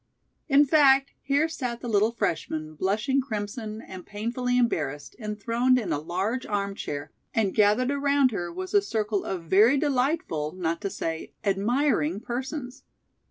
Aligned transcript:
In 0.49 0.65
fact, 0.65 1.11
here 1.21 1.47
sat 1.47 1.79
the 1.81 1.87
little 1.87 2.11
freshman, 2.11 2.73
blushing 2.73 3.21
crimson 3.21 3.83
and 3.83 4.03
painfully 4.03 4.57
embarrassed, 4.57 5.15
enthroned 5.19 5.77
in 5.77 5.93
a 5.93 5.99
large 5.99 6.43
armchair, 6.43 7.11
and 7.35 7.53
gathered 7.53 7.91
around 7.91 8.31
her 8.31 8.51
was 8.51 8.73
a 8.73 8.81
circle 8.81 9.23
of 9.23 9.43
very 9.43 9.77
delightful, 9.77 10.53
not 10.53 10.81
to 10.81 10.89
say, 10.89 11.33
admiring 11.43 12.19
persons. 12.19 12.81